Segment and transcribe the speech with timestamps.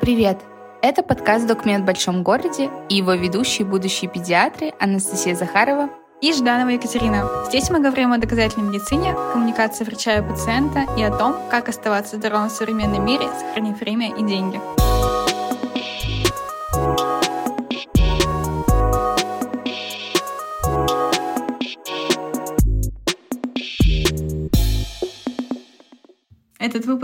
[0.00, 0.38] Привет!
[0.80, 5.90] Это подкаст «Документ в большом городе» и его ведущие будущие педиатры Анастасия Захарова
[6.22, 7.28] и Жданова Екатерина.
[7.48, 12.16] Здесь мы говорим о доказательной медицине, коммуникации врача и пациента и о том, как оставаться
[12.16, 14.60] здоровым в современном мире, сохранив время и деньги.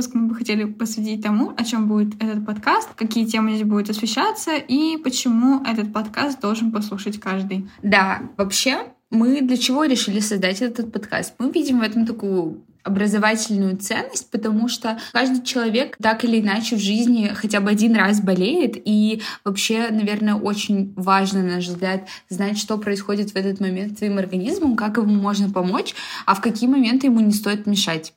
[0.05, 3.91] Выпуск мы бы хотели посвятить тому, о чем будет этот подкаст, какие темы здесь будут
[3.91, 7.69] освещаться и почему этот подкаст должен послушать каждый.
[7.83, 8.79] Да, вообще
[9.11, 11.35] мы для чего решили создать этот подкаст?
[11.39, 16.81] Мы видим в этом такую образовательную ценность, потому что каждый человек так или иначе в
[16.81, 22.59] жизни хотя бы один раз болеет, и вообще, наверное, очень важно, на наш взгляд, знать,
[22.59, 25.95] что происходит в этот момент с твоим организмом, как ему можно помочь,
[26.27, 28.13] а в какие моменты ему не стоит мешать.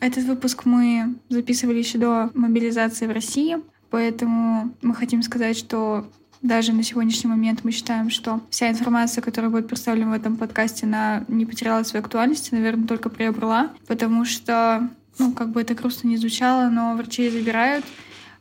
[0.00, 3.58] Этот выпуск мы записывали еще до мобилизации в России,
[3.90, 6.08] поэтому мы хотим сказать, что
[6.40, 10.86] даже на сегодняшний момент мы считаем, что вся информация, которая будет представлена в этом подкасте,
[10.86, 14.88] она не потеряла своей актуальности, наверное, только приобрела, потому что,
[15.18, 17.84] ну, как бы это грустно не звучало, но врачи забирают,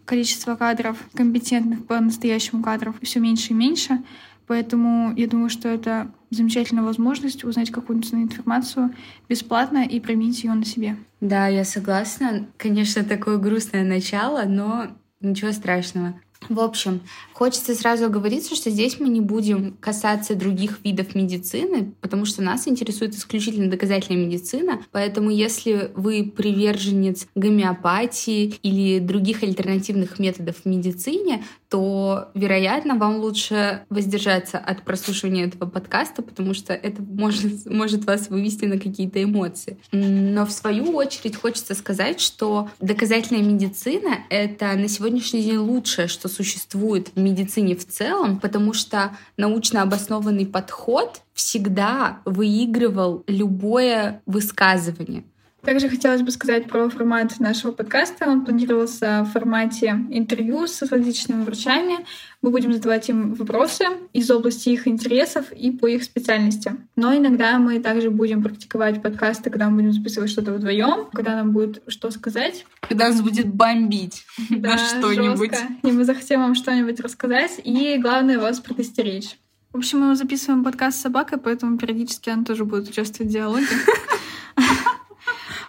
[0.05, 4.03] количество кадров, компетентных по-настоящему кадров, все меньше и меньше.
[4.48, 8.94] Поэтому я думаю, что это замечательная возможность узнать какую-нибудь информацию
[9.28, 10.95] бесплатно и применить ее на себе.
[11.22, 12.48] Да, я согласна.
[12.58, 14.88] Конечно, такое грустное начало, но
[15.20, 16.20] ничего страшного.
[16.49, 17.02] В общем,
[17.33, 22.67] хочется сразу оговориться, что здесь мы не будем касаться других видов медицины, потому что нас
[22.67, 24.81] интересует исключительно доказательная медицина.
[24.91, 33.81] Поэтому если вы приверженец гомеопатии или других альтернативных методов в медицине, то, вероятно, вам лучше
[33.89, 39.77] воздержаться от прослушивания этого подкаста, потому что это может, может вас вывести на какие-то эмоции.
[39.91, 46.27] Но в свою очередь хочется сказать, что доказательная медицина— это на сегодняшний день лучшее, что
[46.28, 55.24] существует в медицине в целом, потому что научно обоснованный подход всегда выигрывал любое высказывание.
[55.67, 58.29] Также хотелось бы сказать про формат нашего подкаста.
[58.29, 62.05] Он планировался в формате интервью с различными врачами.
[62.41, 63.83] Мы будем задавать им вопросы
[64.13, 66.77] из области их интересов и по их специальности.
[66.95, 71.51] Но иногда мы также будем практиковать подкасты, когда мы будем записывать что-то вдвоем, когда нам
[71.51, 72.66] будет что сказать.
[72.79, 75.51] Когда нас будет бомбить да, на что-нибудь.
[75.83, 79.38] И мы захотим вам что-нибудь рассказать, и главное вас предостеречь.
[79.73, 83.67] В общем, мы записываем подкаст с собакой, поэтому периодически она тоже будет участвовать в диалоге.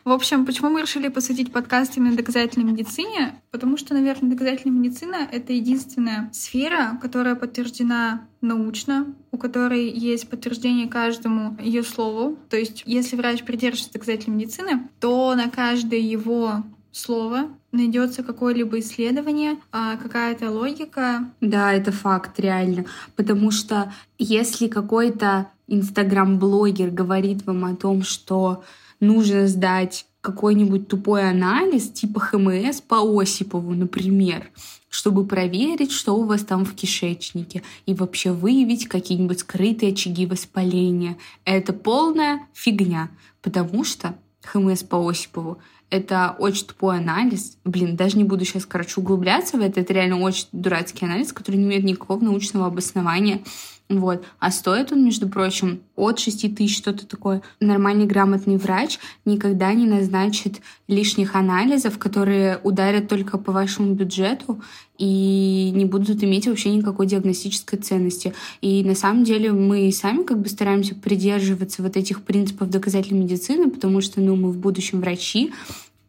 [0.09, 3.43] В общем, почему мы решили посвятить подкаст именно доказательной медицине?
[3.51, 10.89] Потому что, наверное, доказательная медицина— это единственная сфера, которая подтверждена научно, у которой есть подтверждение
[10.89, 12.39] каждому ее слову.
[12.49, 19.59] То есть, если врач придерживается доказательной медицины, то на каждое его слово найдется какое-либо исследование,
[19.73, 21.31] а, какая-то логика.
[21.43, 22.87] Да, это факт, реально.
[23.15, 28.65] Потому что если какой-то инстаграм-блогер говорит вам о том, что
[29.01, 34.51] нужно сдать какой-нибудь тупой анализ, типа ХМС по Осипову, например,
[34.89, 41.17] чтобы проверить, что у вас там в кишечнике, и вообще выявить какие-нибудь скрытые очаги воспаления.
[41.45, 43.11] Это полная фигня,
[43.43, 45.59] потому что ХМС по Осипову
[45.91, 47.57] это очень тупой анализ.
[47.65, 49.81] Блин, даже не буду сейчас, короче, углубляться в это.
[49.81, 53.43] Это реально очень дурацкий анализ, который не имеет никакого научного обоснования.
[53.89, 54.23] Вот.
[54.39, 57.41] А стоит он, между прочим, от 6 тысяч, что-то такое.
[57.59, 64.61] Нормальный грамотный врач никогда не назначит лишних анализов, которые ударят только по вашему бюджету
[64.99, 68.35] и не будут иметь вообще никакой диагностической ценности.
[68.61, 73.71] И на самом деле мы сами как бы стараемся придерживаться вот этих принципов доказательной медицины,
[73.71, 75.53] потому что ну, мы в будущем врачи,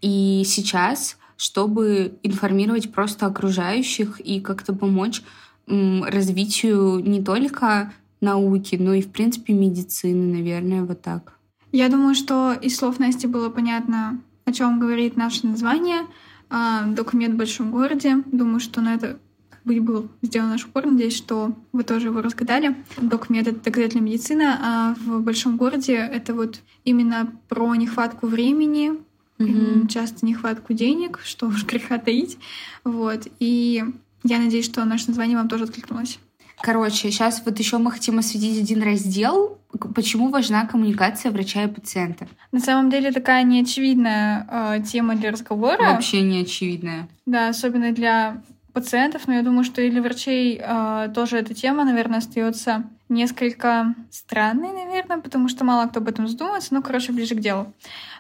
[0.01, 5.21] и сейчас, чтобы информировать просто окружающих и как-то помочь
[5.69, 11.37] развитию не только науки, но и, в принципе, медицины, наверное, вот так.
[11.71, 16.01] Я думаю, что из слов Насти было понятно, о чем говорит наше название.
[16.49, 18.23] А, документ в большом городе.
[18.25, 20.87] Думаю, что на это как бы был сделан наш упор.
[20.87, 22.75] Надеюсь, что вы тоже его разгадали.
[22.97, 28.93] Документ— это доказательная медицина, а в большом городе это вот именно про нехватку времени,
[29.37, 29.87] mm-hmm.
[29.87, 32.39] часто нехватку денег, что уж греха таить.
[32.83, 33.27] Вот.
[33.39, 33.83] И
[34.23, 36.19] я надеюсь, что наше название вам тоже откликнулось.
[36.61, 39.57] Короче, сейчас вот еще мы хотим осветить один раздел,
[39.95, 42.27] почему важна коммуникация врача и пациента.
[42.51, 45.93] На самом деле такая неочевидная э, тема для разговора.
[45.93, 47.07] Вообще неочевидная.
[47.25, 48.41] Да, особенно для
[48.73, 53.95] пациентов, но я думаю, что и для врачей э, тоже эта тема, наверное, остается несколько
[54.11, 57.73] странной, наверное, потому что мало кто об этом задумывается, но, короче, ближе к делу.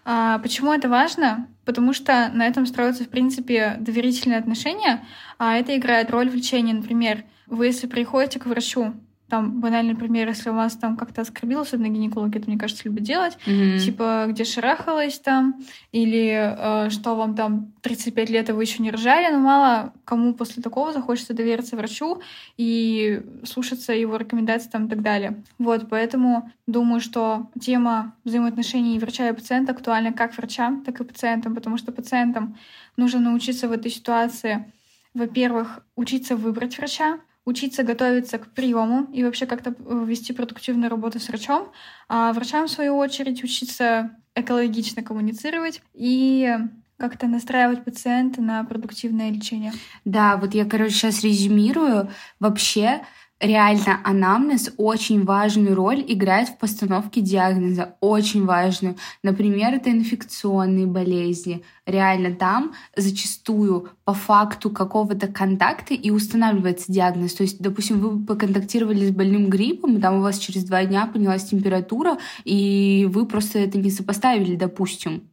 [0.03, 1.47] А, почему это важно?
[1.63, 5.05] Потому что на этом строятся, в принципе, доверительные отношения,
[5.37, 6.73] а это играет роль в лечении.
[6.73, 8.93] Например, вы, если приходите к врачу
[9.29, 13.03] там банальный пример, если у вас там как-то оскорбило, особенно гинекологи, это, мне кажется, любят
[13.03, 13.79] делать, mm-hmm.
[13.79, 15.61] типа, где шарахалось там,
[15.91, 20.33] или э, что вам там 35 лет, и вы еще не рожали, но мало кому
[20.33, 22.21] после такого захочется довериться врачу
[22.57, 25.43] и слушаться его рекомендаций там и так далее.
[25.57, 31.55] Вот, поэтому думаю, что тема взаимоотношений врача и пациента актуальна как врачам, так и пациентам,
[31.55, 32.57] потому что пациентам
[32.97, 34.71] нужно научиться в этой ситуации,
[35.13, 41.19] во-первых, учиться выбрать врача, учиться готовиться к приему и вообще как-то э, вести продуктивную работу
[41.19, 41.71] с врачом,
[42.07, 46.57] а врачам, в свою очередь, учиться экологично коммуницировать и
[46.97, 49.71] как-то настраивать пациента на продуктивное лечение.
[50.05, 52.11] Да, вот я, короче, сейчас резюмирую.
[52.39, 53.01] Вообще,
[53.39, 58.95] реально анамнез очень важную роль играет в постановке диагноза, очень важную.
[59.23, 61.63] Например, это инфекционные болезни.
[61.85, 67.33] Реально там зачастую по факту какого-то контакта и устанавливается диагноз.
[67.33, 71.45] То есть, допустим, вы поконтактировали с больным гриппом, там у вас через два дня поднялась
[71.45, 75.29] температура, и вы просто это не сопоставили, допустим.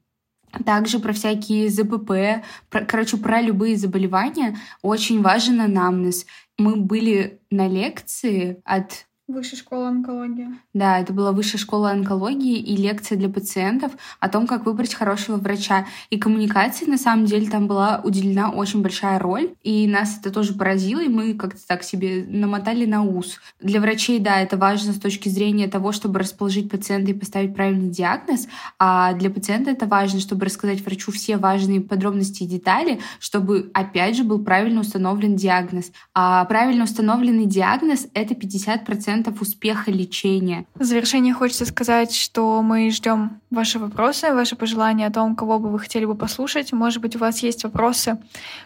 [0.65, 4.57] Также про всякие ЗПП, про, короче, про любые заболевания.
[4.83, 6.27] Очень важен анамнез.
[6.59, 10.51] Мы были на лекции от Высшая школа онкологии.
[10.73, 13.91] Да, это была высшая школа онкологии и лекция для пациентов
[14.21, 15.85] о том, как выбрать хорошего врача.
[16.11, 19.55] И коммуникации, на самом деле, там была уделена очень большая роль.
[19.65, 23.41] И нас это тоже поразило, и мы как-то так себе намотали на ус.
[23.61, 27.91] Для врачей, да, это важно с точки зрения того, чтобы расположить пациента и поставить правильный
[27.91, 28.47] диагноз.
[28.79, 34.17] А для пациента это важно, чтобы рассказать врачу все важные подробности и детали, чтобы, опять
[34.17, 35.91] же, был правильно установлен диагноз.
[36.15, 40.67] А правильно установленный диагноз— это 50% процентов успеха лечения.
[40.75, 45.71] В завершение хочется сказать, что мы ждем ваши вопросы, ваши пожелания о том, кого бы
[45.71, 46.73] вы хотели бы послушать.
[46.73, 48.19] Может быть, у вас есть вопросы,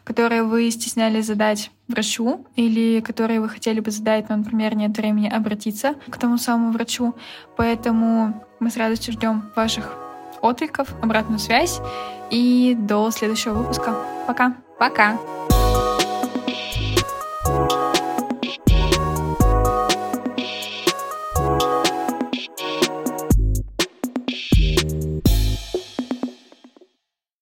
[0.04, 5.28] которые вы стеснялись задать врачу или которые вы хотели бы задать, но, например, нет времени
[5.28, 7.14] обратиться к тому самому врачу.
[7.56, 9.96] Поэтому мы с радостью ждем ваших
[10.42, 11.80] откликов, обратную связь
[12.30, 13.94] и до следующего выпуска.
[14.26, 14.56] Пока.
[14.78, 15.18] Пока.